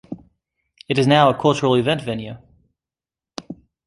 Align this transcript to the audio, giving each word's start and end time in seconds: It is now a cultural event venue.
It 0.89 0.97
is 0.97 1.05
now 1.05 1.29
a 1.29 1.39
cultural 1.39 1.75
event 1.75 2.01
venue. 2.01 2.39